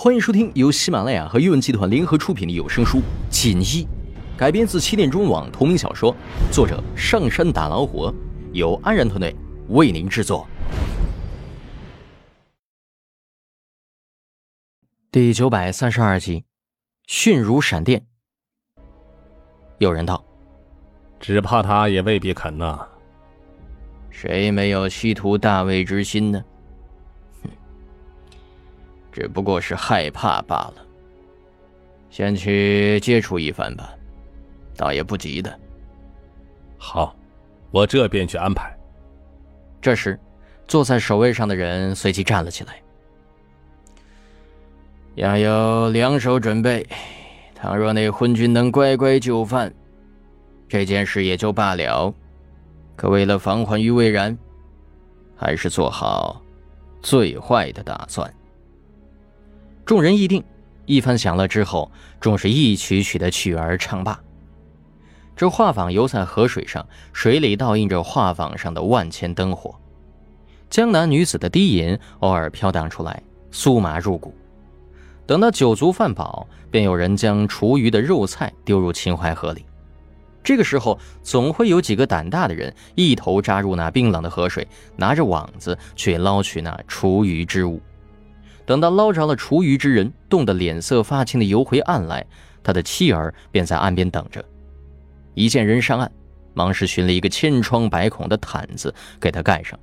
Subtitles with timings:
[0.00, 3.84] 欢迎收听由喜马拉雅和阅文集团联合出品的有声书《锦衣》，
[4.38, 6.14] 改编自起点中网同名小说，
[6.52, 8.08] 作者上山打老虎，
[8.52, 9.34] 由安然团队
[9.70, 10.46] 为您制作。
[15.10, 16.44] 第九百三十二集，
[17.08, 18.06] 迅如闪电。
[19.78, 20.24] 有人道
[21.18, 22.86] ：“只怕他也未必肯呐。”
[24.10, 26.44] 谁没有希图大卫之心呢？
[29.18, 30.74] 只不过是害怕罢了。
[32.08, 33.92] 先去接触一番吧，
[34.76, 35.58] 倒也不急的。
[36.76, 37.16] 好，
[37.72, 38.72] 我这便去安排。
[39.82, 40.16] 这时，
[40.68, 42.80] 坐在守卫上的人随即站了起来。
[45.16, 46.86] 要有两手准备，
[47.56, 49.74] 倘若那昏君能乖乖就范，
[50.68, 52.14] 这件事也就罢了。
[52.94, 54.38] 可为了防患于未然，
[55.36, 56.40] 还是做好
[57.02, 58.32] 最坏的打算。
[59.88, 60.44] 众人议定，
[60.84, 64.20] 一番享乐之后，终是一曲曲的曲儿唱罢。
[65.34, 69.74] 这画舫游在河水上，水里倒映着画舫上的万千灯火。
[70.68, 74.34] 江南女子的低吟偶尔飘荡出来，酥麻入骨。
[75.24, 79.64] 等到酒足饭饱，便有人将厨余的肉菜丢入秦淮河里。
[80.44, 87.80] 这个时候，总会有几个胆大的人一头扎入那冰冷的河水，拿着网子去捞取那厨余之物。
[88.68, 92.22] 等到捞着了厨余之人冻得脸色发青的游回岸来，
[92.62, 94.44] 他的妻儿便在岸边等着。
[95.32, 96.12] 一见人上岸，
[96.52, 99.80] 忙是寻了一个千疮百孔的毯子给他盖上。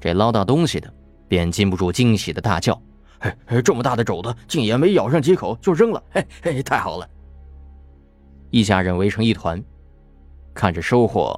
[0.00, 0.94] 这捞到东西的
[1.26, 2.80] 便禁不住惊喜的大叫
[3.18, 6.00] ：“嘿，这么大的肘子，竟也没咬上几口就扔了！
[6.12, 7.08] 嘿，嘿，太好了！”
[8.50, 9.60] 一家人围成一团，
[10.54, 11.36] 看着收获，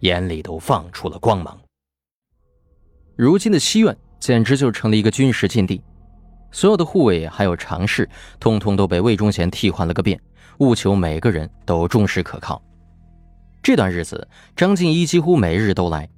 [0.00, 1.58] 眼里都放出了光芒。
[3.16, 3.96] 如今的西苑。
[4.24, 5.82] 简直就成了一个军事禁地，
[6.50, 8.08] 所有的护卫还有常侍，
[8.40, 10.18] 通通都被魏忠贤替换了个遍，
[10.60, 12.62] 务求每个人都忠实可靠。
[13.62, 14.26] 这段日子，
[14.56, 16.08] 张敬一几乎每日都来。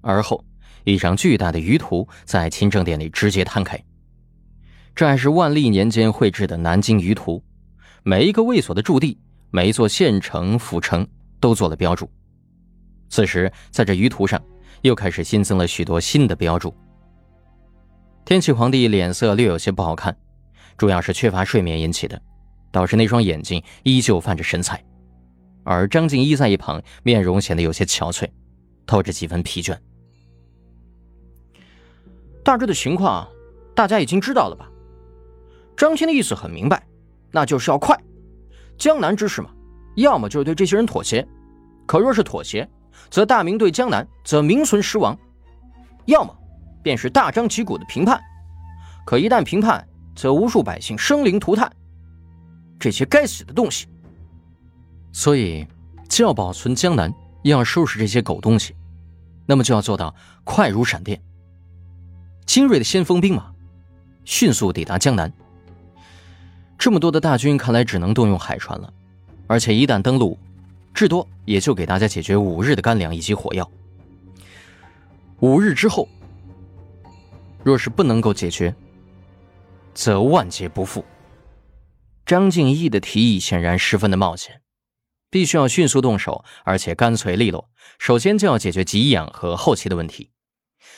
[0.00, 0.44] 而后，
[0.82, 3.80] 一张巨大的舆图在勤政殿里直接摊开，
[4.92, 7.40] 这还是万历年间绘制的南京舆图，
[8.02, 9.16] 每一个卫所的驻地，
[9.52, 11.06] 每一座县城府城
[11.38, 12.10] 都做了标注。
[13.08, 14.42] 此时，在这舆图上，
[14.82, 16.74] 又开始新增了许多新的标注。
[18.26, 20.16] 天启皇帝脸色略有些不好看，
[20.76, 22.20] 主要是缺乏睡眠引起的，
[22.72, 24.84] 导致那双眼睛依旧泛着神采。
[25.62, 28.28] 而张敬一在一旁，面容显得有些憔悴，
[28.84, 29.78] 透着几分疲倦。
[32.42, 33.28] 大致的情况，
[33.76, 34.68] 大家已经知道了吧？
[35.76, 36.84] 张骞的意思很明白，
[37.30, 37.96] 那就是要快。
[38.76, 39.50] 江南之事嘛，
[39.94, 41.24] 要么就是对这些人妥协，
[41.86, 42.68] 可若是妥协，
[43.08, 45.16] 则大明对江南则名存实亡；
[46.06, 46.36] 要么。
[46.86, 48.20] 便是大张旗鼓的评判，
[49.04, 51.68] 可一旦评判，则无数百姓生灵涂炭。
[52.78, 53.88] 这些该死的东西！
[55.12, 55.66] 所以，
[56.08, 58.72] 既要保存江南，又要收拾这些狗东西，
[59.46, 60.14] 那么就要做到
[60.44, 61.20] 快如闪电、
[62.46, 63.52] 精锐的先锋兵马，
[64.24, 65.32] 迅速抵达江南。
[66.78, 68.92] 这么多的大军，看来只能动用海船了。
[69.48, 70.38] 而且一旦登陆，
[70.94, 73.68] 至多也就给大家解决五日的干粮以及火药。
[75.40, 76.08] 五日之后。
[77.66, 78.76] 若是不能够解决，
[79.92, 81.04] 则万劫不复。
[82.24, 84.62] 张敬义的提议显然十分的冒险，
[85.30, 87.68] 必须要迅速动手，而且干脆利落。
[87.98, 90.30] 首先就要解决给养和后期的问题。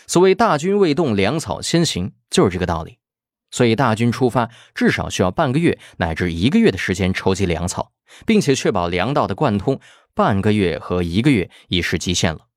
[0.06, 2.98] 所谓大军未动，粮草先行，就是这个道理。
[3.50, 7.92] 所以大军出发，至少需要半个月乃至一个月的时间筹集粮草，
[8.26, 9.80] 并且确保粮道的贯通。
[10.12, 12.48] 半个月和一个月已是极限了，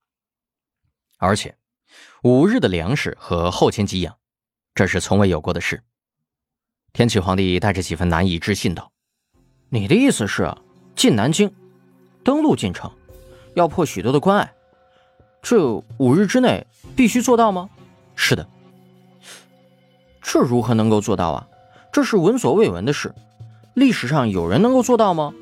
[1.16, 1.56] 而且。
[2.24, 4.16] 五日的粮食和后勤给养，
[4.76, 5.82] 这是从未有过的事。
[6.92, 8.92] 天启皇帝带着几分难以置信道
[9.70, 10.54] ：“你的意思是
[10.94, 11.52] 进南京，
[12.22, 12.88] 登陆进城，
[13.54, 14.52] 要破许多的关隘，
[15.42, 17.68] 这五日之内必须做到吗
[18.14, 18.46] ？”“是的。
[20.22, 21.48] ”“这如何能够做到啊？
[21.92, 23.12] 这是闻所未闻的事，
[23.74, 25.34] 历史上有人能够做到吗？”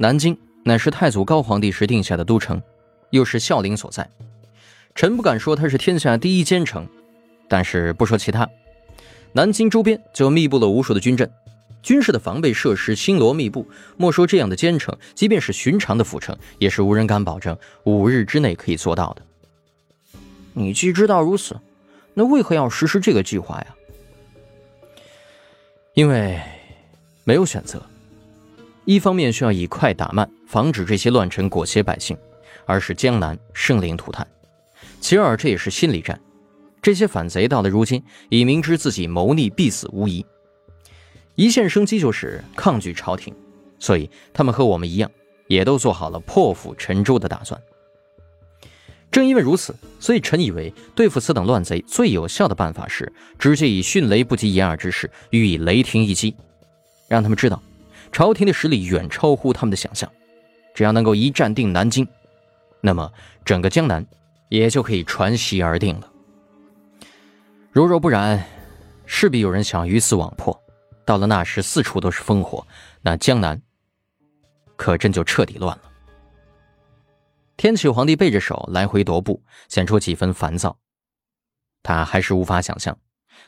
[0.00, 0.34] 南京
[0.64, 2.62] 乃是太祖高皇帝时定下的都城，
[3.10, 4.10] 又是孝陵所在。
[4.94, 6.86] 臣不敢说它是天下第一坚城，
[7.48, 8.48] 但是不说其他，
[9.32, 11.30] 南京周边就密布了无数的军镇，
[11.82, 13.66] 军事的防备设施星罗密布。
[13.96, 19.22] 莫说这样的坚城，即便是寻常的府城，也是无人敢保证五日之内可以做到的。
[20.52, 21.58] 你既知道如此，
[22.14, 23.66] 那为何要实施这个计划呀？
[25.94, 26.40] 因为
[27.24, 27.82] 没有选择，
[28.84, 32.16] 一方面需要以快打慢，防止这些乱臣裹挟百姓，
[32.66, 34.26] 而使江南生灵涂炭。
[35.02, 36.18] 其二，这也是心理战。
[36.80, 40.24] 这些反贼到了如今，已明知自己谋逆必死无疑，
[41.34, 43.34] 一线生机就是抗拒朝廷，
[43.80, 45.10] 所以他们和我们一样，
[45.48, 47.60] 也都做好了破釜沉舟的打算。
[49.10, 56.34] 正因为如此，所以臣以为对付此等乱贼最有效的办法是直接以迅雷不及掩耳之势予以雷霆一击，
[57.08, 57.60] 让他们知道
[58.12, 60.08] 朝廷的实力远超乎他们的想象。
[60.74, 62.06] 只要能够一战定南京，
[62.80, 63.12] 那么
[63.44, 64.06] 整个江南
[64.52, 66.12] 也就可以传席而定了。
[67.70, 68.44] 如若不然，
[69.06, 70.62] 势必有人想鱼死网破。
[71.06, 72.66] 到了那时，四处都是烽火，
[73.00, 73.62] 那江南
[74.76, 75.82] 可真就彻底乱了。
[77.56, 80.78] 天启皇帝背着手来回踱步，显出几分烦躁。
[81.82, 82.98] 他还是无法想象，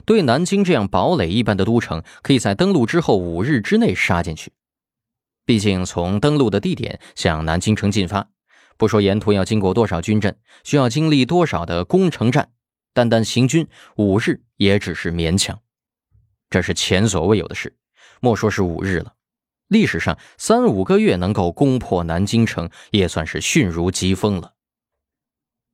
[0.07, 4.51] 对南京这样堡垒一般的都城，可以在登陆之后五日之内杀进去。
[5.45, 8.27] 毕竟从登陆的地点向南京城进发，
[8.77, 12.51] 不说沿途要经过多少军阵，需要经历多少的攻城战。
[12.93, 13.67] 单单行军
[13.97, 15.61] 五日也只是勉强，
[16.49, 17.77] 这是前所未有的事。
[18.21, 19.15] 莫说是五日了，
[19.67, 24.55] 历史上三五个月能够攻破南京城，也算是迅如疾风了。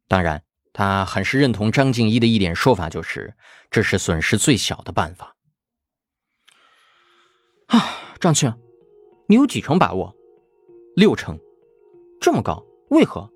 [0.09, 0.43] 当然，
[0.73, 3.35] 他很是认同张静一的一点说法，就是
[3.71, 5.37] 这是损失最小的办法。
[7.67, 8.53] 啊，张庆，
[9.29, 10.17] 你有几成把握？
[10.97, 11.39] 六成，
[12.21, 12.65] 这么高？
[12.91, 13.31] 为何？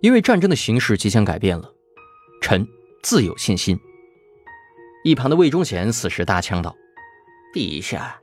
[0.00, 1.72] 因为战争的形势即将改变了。
[2.40, 2.66] 臣
[3.02, 3.78] 自有信心。
[5.02, 6.74] 一旁的魏忠贤此时搭腔道
[7.54, 8.20] ：“陛下，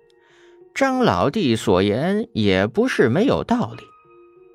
[0.74, 3.84] 张老弟所言也不是没有道理。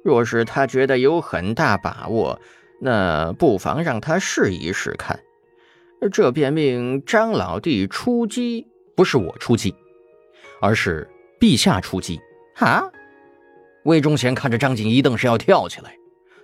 [0.04, 2.40] 若是他觉得有很大把握，
[2.80, 5.20] 那不妨让他试一试看。
[6.12, 9.74] 这便命张老弟出击，不是我出击，
[10.60, 11.08] 而是
[11.40, 12.20] 陛下出击。”
[12.58, 12.90] 啊！
[13.86, 15.96] 魏忠贤看着张景一，瞪是要跳起来。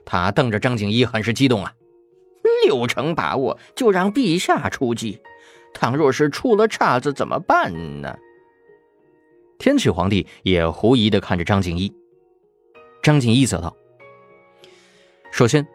[0.04, 1.72] 他瞪着张景一，很是激动啊。
[2.64, 5.20] 六成把握就让陛下出击，
[5.74, 8.16] 倘若是出了岔子怎么办呢？
[9.58, 11.92] 天启皇帝也狐疑的看着张景一。
[13.02, 13.76] 张景一则道
[15.32, 15.66] ：“首先，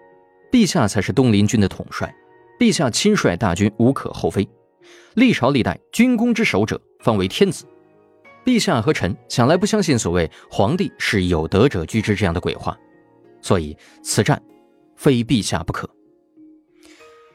[0.52, 2.14] 陛下才是东林军的统帅，
[2.58, 4.48] 陛下亲率大军无可厚非。
[5.16, 7.66] 历朝历代军功之首者方为天子，
[8.48, 12.78] 陛下和臣向来不相信所谓皇帝是有德者居之这样的鬼话，
[13.42, 14.42] 所以此战
[14.96, 15.86] 非陛下不可。”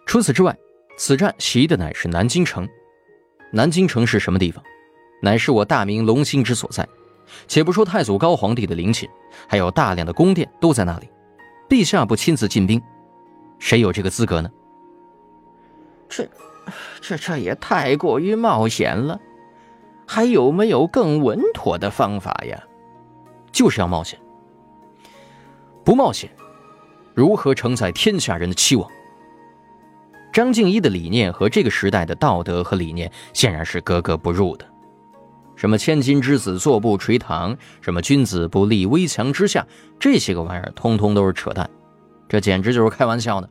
[0.09, 0.57] 除此之外，
[0.97, 2.67] 此战袭的乃是南京城。
[3.53, 4.65] 南京城是什么地方？
[5.21, 6.89] 乃是我大明龙兴之所在。
[7.47, 9.07] 且不说太祖高皇帝的陵寝，
[9.47, 11.09] 还有大量的宫殿都在那里。
[11.69, 12.81] 陛下不亲自进兵，
[13.59, 14.51] 谁有这个资格呢？
[16.09, 16.27] 这、
[17.03, 19.21] 这、这也太过于冒险了。
[20.15, 22.63] 还有没有更稳妥的方法呀？
[23.51, 24.21] 就是要冒险。
[25.83, 26.31] 不冒险，
[27.15, 28.87] 如何承载天下人的期望？
[30.31, 34.69] 张静一的理念和这个时代的道德和理念显然是格格不入的。
[35.57, 39.67] 什么千金之子坐不垂堂，什么君子不立危墙之下，
[39.99, 41.71] 这些个玩意儿通通都是扯淡，
[42.29, 43.49] 这简直就是开玩笑呢。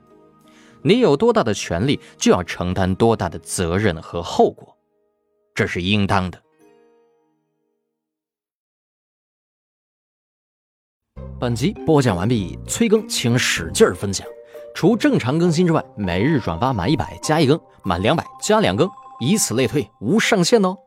[0.83, 4.77] 你有多大的权利，就要承担多大的责任和后果，
[5.55, 6.39] 这是应当的。
[11.41, 14.23] 本集播讲完毕，催更请使劲儿分享。
[14.75, 18.87] 除正常更新之外，每日转发满一百加一更，满两百加两更，
[19.19, 20.77] 以此类推，无上限哦。